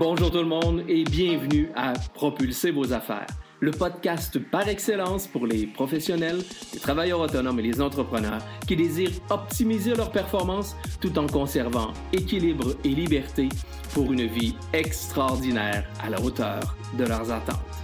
[0.00, 3.26] Bonjour tout le monde et bienvenue à Propulser vos affaires,
[3.60, 6.38] le podcast par excellence pour les professionnels,
[6.72, 12.76] les travailleurs autonomes et les entrepreneurs qui désirent optimiser leur performance tout en conservant équilibre
[12.82, 13.50] et liberté
[13.92, 17.79] pour une vie extraordinaire à la hauteur de leurs attentes.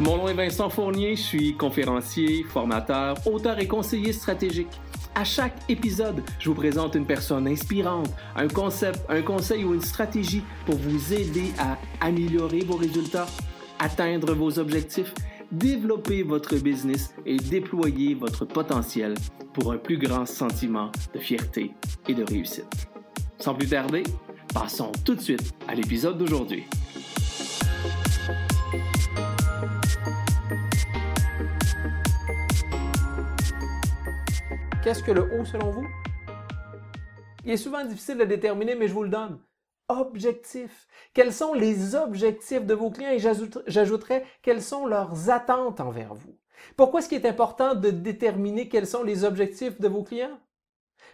[0.00, 4.80] Mon nom est Vincent Fournier, je suis conférencier, formateur, auteur et conseiller stratégique.
[5.14, 9.82] À chaque épisode, je vous présente une personne inspirante, un concept, un conseil ou une
[9.82, 13.26] stratégie pour vous aider à améliorer vos résultats,
[13.78, 15.12] atteindre vos objectifs,
[15.52, 19.12] développer votre business et déployer votre potentiel
[19.52, 21.72] pour un plus grand sentiment de fierté
[22.08, 22.88] et de réussite.
[23.36, 24.04] Sans plus tarder,
[24.54, 26.64] passons tout de suite à l'épisode d'aujourd'hui.
[34.90, 35.86] Qu'est-ce que le haut selon vous?
[37.44, 39.38] Il est souvent difficile de déterminer, mais je vous le donne.
[39.88, 40.88] Objectifs.
[41.14, 43.12] Quels sont les objectifs de vos clients?
[43.12, 46.36] Et j'ajouterais quelles sont leurs attentes envers vous?
[46.76, 50.40] Pourquoi est-ce qu'il est important de déterminer quels sont les objectifs de vos clients?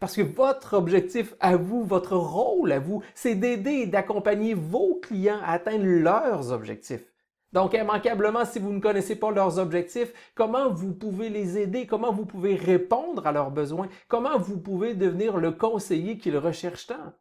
[0.00, 4.96] Parce que votre objectif à vous, votre rôle à vous, c'est d'aider et d'accompagner vos
[4.96, 7.11] clients à atteindre leurs objectifs.
[7.52, 12.12] Donc, immanquablement, si vous ne connaissez pas leurs objectifs, comment vous pouvez les aider, comment
[12.12, 17.12] vous pouvez répondre à leurs besoins, comment vous pouvez devenir le conseiller qu'ils recherchent tant?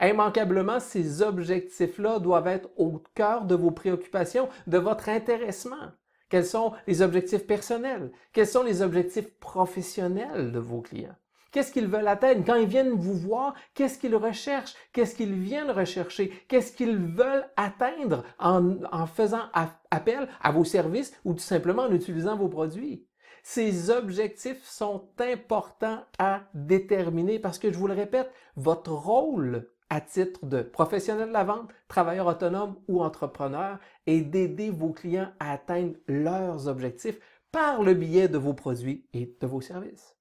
[0.00, 5.92] Immanquablement, ces objectifs-là doivent être au cœur de vos préoccupations, de votre intéressement.
[6.28, 8.10] Quels sont les objectifs personnels?
[8.32, 11.14] Quels sont les objectifs professionnels de vos clients?
[11.54, 12.42] Qu'est-ce qu'ils veulent atteindre?
[12.44, 14.74] Quand ils viennent vous voir, qu'est-ce qu'ils recherchent?
[14.92, 16.30] Qu'est-ce qu'ils viennent rechercher?
[16.48, 19.44] Qu'est-ce qu'ils veulent atteindre en, faisant
[19.92, 23.06] appel à vos services ou tout simplement en utilisant vos produits?
[23.44, 30.00] Ces objectifs sont importants à déterminer parce que, je vous le répète, votre rôle à
[30.00, 33.78] titre de professionnel de la vente, travailleur autonome ou entrepreneur
[34.08, 37.20] est d'aider vos clients à atteindre leurs objectifs
[37.52, 40.16] par le biais de vos produits et de vos services.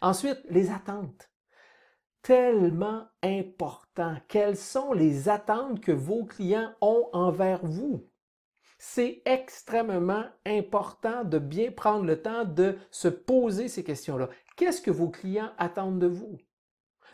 [0.00, 1.30] Ensuite, les attentes.
[2.22, 4.16] Tellement important.
[4.28, 8.06] Quelles sont les attentes que vos clients ont envers vous?
[8.78, 14.28] C'est extrêmement important de bien prendre le temps de se poser ces questions-là.
[14.56, 16.38] Qu'est-ce que vos clients attendent de vous?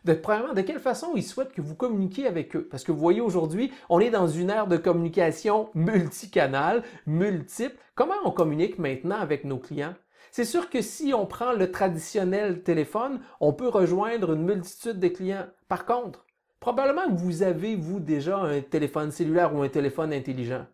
[0.05, 2.69] De, premièrement, de quelle façon ils souhaitent que vous communiquiez avec eux?
[2.71, 7.77] Parce que vous voyez aujourd'hui, on est dans une ère de communication multicanale, multiple.
[7.95, 9.95] Comment on communique maintenant avec nos clients?
[10.37, 15.07] C'est sûr que si on prend le traditionnel téléphone, on peut rejoindre une multitude de
[15.07, 15.47] clients.
[15.69, 16.27] Par contre,
[16.59, 20.67] probablement que vous avez, vous, déjà un téléphone cellulaire ou un téléphone intelligent.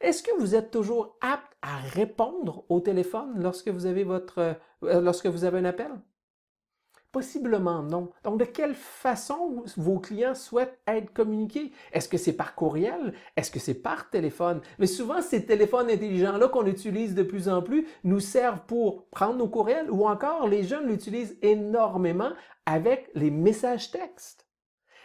[0.00, 5.00] Est-ce que vous êtes toujours apte à répondre au téléphone lorsque vous avez votre, euh,
[5.00, 5.92] lorsque vous avez un appel?
[7.10, 8.10] Possiblement non.
[8.22, 11.72] Donc, de quelle façon vos clients souhaitent être communiqués?
[11.92, 13.14] Est-ce que c'est par courriel?
[13.34, 14.60] Est-ce que c'est par téléphone?
[14.78, 19.36] Mais souvent, ces téléphones intelligents-là qu'on utilise de plus en plus nous servent pour prendre
[19.36, 22.32] nos courriels ou encore les jeunes l'utilisent énormément
[22.66, 24.46] avec les messages textes.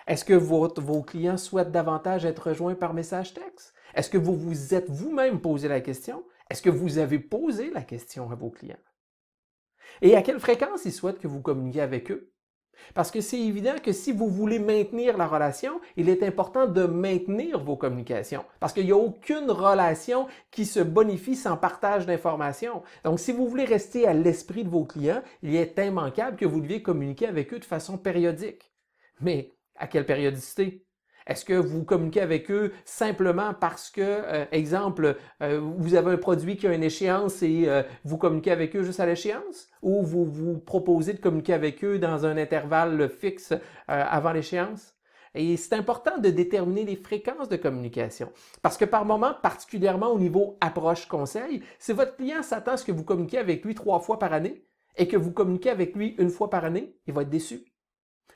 [0.06, 3.74] Est-ce que vos clients souhaitent davantage être rejoints par message texte?
[3.96, 6.26] Est-ce que vous vous êtes vous-même posé la question?
[6.50, 8.76] Est-ce que vous avez posé la question à vos clients?
[10.02, 12.34] Et à quelle fréquence ils souhaitent que vous communiquiez avec eux?
[12.94, 16.86] Parce que c'est évident que si vous voulez maintenir la relation, il est important de
[16.86, 18.44] maintenir vos communications.
[18.60, 22.84] Parce qu'il n'y a aucune relation qui se bonifie sans partage d'informations.
[23.04, 26.62] Donc, si vous voulez rester à l'esprit de vos clients, il est immanquable que vous
[26.62, 28.72] deviez communiquer avec eux de façon périodique.
[29.22, 30.86] Mais à quelle périodicité?
[31.28, 36.18] Est-ce que vous communiquez avec eux simplement parce que, euh, exemple, euh, vous avez un
[36.18, 39.68] produit qui a une échéance et euh, vous communiquez avec eux juste à l'échéance?
[39.82, 43.54] Ou vous vous proposez de communiquer avec eux dans un intervalle fixe
[43.88, 44.96] avant l'échéance?
[45.36, 48.32] Et c'est important de déterminer les fréquences de communication.
[48.62, 52.92] Parce que par moment, particulièrement au niveau approche-conseil, si votre client s'attend à ce que
[52.92, 54.66] vous communiquiez avec lui trois fois par année
[54.96, 57.66] et que vous communiquez avec lui une fois par année, il va être déçu.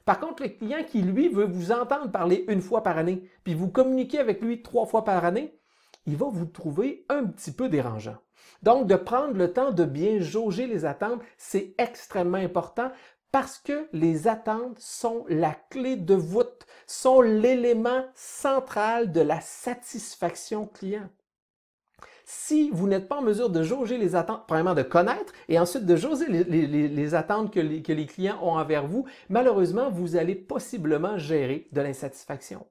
[0.06, 3.54] Par contre, le client qui, lui, veut vous entendre parler une fois par année, puis
[3.54, 5.60] vous communiquez avec lui trois fois par année,
[6.06, 8.18] il va vous trouver un petit peu dérangeant.
[8.64, 12.92] Donc, de prendre le temps de bien jauger les attentes, c'est extrêmement important
[13.32, 20.66] parce que les attentes sont la clé de voûte, sont l'élément central de la satisfaction
[20.66, 21.10] client
[22.30, 25.86] si vous n'êtes pas en mesure de jauger les attentes, premièrement de connaître et ensuite
[25.86, 30.36] de jauger les, attentes que les, que les clients ont envers vous, malheureusement, vous allez
[30.36, 32.68] possiblement gérer de l'insatisfaction.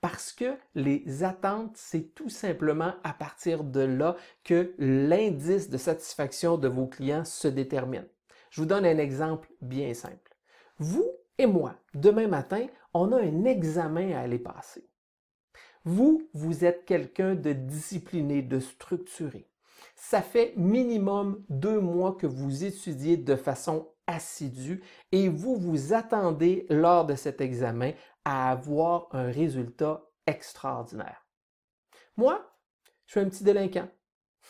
[0.00, 4.14] Parce que les attentes, c'est tout simplement à partir de là
[4.44, 8.06] que l'indice de satisfaction de vos clients se détermine.
[8.50, 10.36] Je vous donne un exemple bien simple.
[10.78, 14.89] Vous et moi, demain matin, on a un examen à aller passer.
[15.84, 19.48] Vous, vous êtes quelqu'un de discipliné, de structuré.
[19.96, 24.82] Ça fait minimum deux mois que vous étudiez de façon assidue
[25.12, 27.92] et vous vous attendez lors de cet examen
[28.24, 31.26] à avoir un résultat extraordinaire.
[32.16, 32.44] Moi,
[33.06, 33.88] je suis un petit délinquant.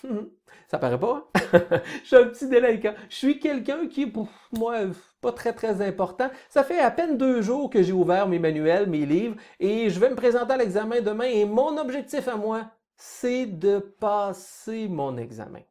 [0.69, 1.31] Ça paraît pas.
[1.35, 1.41] Hein?
[2.03, 2.95] je suis un petit délinquant.
[3.09, 4.79] Je suis quelqu'un qui, pour moi,
[5.21, 6.31] pas très très important.
[6.49, 9.99] Ça fait à peine deux jours que j'ai ouvert mes manuels, mes livres, et je
[9.99, 11.25] vais me présenter à l'examen demain.
[11.25, 15.63] Et mon objectif à moi, c'est de passer mon examen.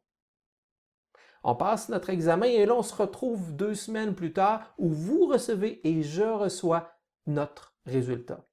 [1.42, 5.26] On passe notre examen et là, on se retrouve deux semaines plus tard où vous
[5.26, 6.92] recevez et je reçois
[7.26, 8.44] notre résultat.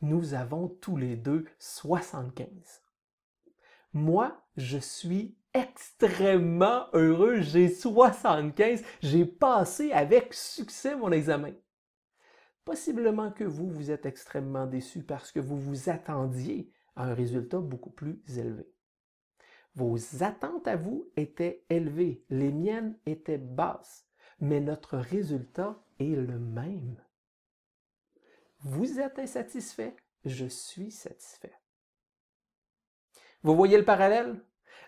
[0.00, 2.83] Nous avons tous les deux 75.
[3.94, 7.40] Moi, je suis extrêmement heureux.
[7.40, 8.82] J'ai 75.
[9.00, 11.52] J'ai passé avec succès mon examen.
[12.64, 17.60] Possiblement que vous, vous êtes extrêmement déçu parce que vous vous attendiez à un résultat
[17.60, 18.66] beaucoup plus élevé.
[19.76, 24.06] Vos attentes à vous étaient élevées, les miennes étaient basses,
[24.40, 26.96] mais notre résultat est le même.
[28.60, 31.52] Vous êtes insatisfait, je suis satisfait.
[33.44, 34.36] Vous voyez le parallèle?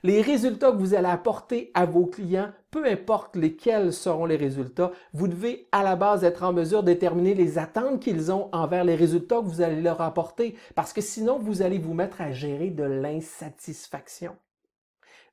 [0.03, 4.93] Les résultats que vous allez apporter à vos clients, peu importe lesquels seront les résultats,
[5.13, 8.85] vous devez à la base être en mesure de déterminer les attentes qu'ils ont envers
[8.85, 12.33] les résultats que vous allez leur apporter, parce que sinon vous allez vous mettre à
[12.33, 14.35] gérer de l'insatisfaction.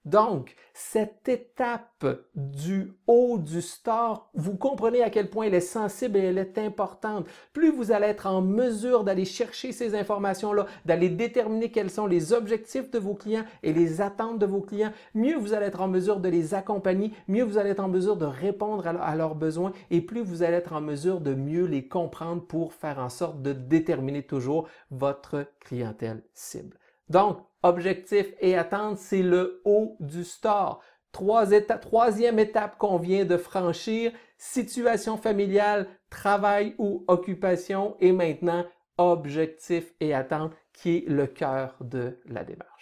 [0.06, 2.06] Donc, cette étape
[2.36, 6.58] du haut du store, vous comprenez à quel point elle est sensible et elle est
[6.58, 7.26] importante.
[7.54, 12.34] Plus vous allez être en mesure d'aller chercher ces informations-là, d'aller déterminer quels sont les
[12.34, 15.88] objectifs de vos clients et les attentes de vos clients, mieux vous allez être en
[15.88, 19.72] mesure de les accompagner, mieux vous allez être en mesure de répondre à leurs besoins
[19.90, 23.42] et plus vous allez être en mesure de mieux les comprendre pour faire en sorte
[23.42, 26.78] de déterminer toujours votre clientèle cible.
[27.10, 30.81] Donc, objectif et attente, c'est le haut du store.
[31.12, 38.65] troisième étape qu'on vient de franchir, situation familiale, travail ou occupation et maintenant
[38.98, 42.74] objectif et attente qui est le cœur de la démarche.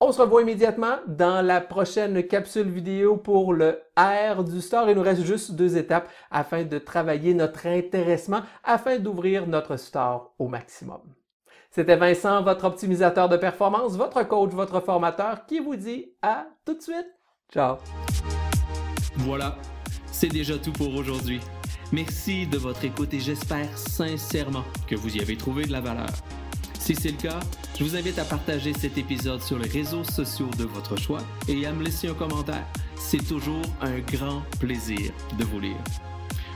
[0.00, 4.90] On se revoit immédiatement dans la prochaine capsule vidéo pour le R du store.
[4.90, 10.34] Il nous reste juste deux étapes afin de travailler notre intéressement, afin d'ouvrir notre store
[10.38, 11.00] au maximum.
[11.74, 16.74] C'était Vincent, votre optimisateur de performance, votre coach, votre formateur, qui vous dit à tout
[16.74, 17.08] de suite.
[17.52, 17.78] Ciao.
[19.16, 19.56] Voilà,
[20.06, 21.40] c'est déjà tout pour aujourd'hui.
[21.90, 26.10] Merci de votre écoute et j'espère sincèrement que vous y avez trouvé de la valeur.
[26.78, 27.40] Si c'est le cas,
[27.76, 31.66] je vous invite à partager cet épisode sur les réseaux sociaux de votre choix et
[31.66, 32.64] à me laisser un commentaire.
[32.94, 35.82] C'est toujours un grand plaisir de vous lire.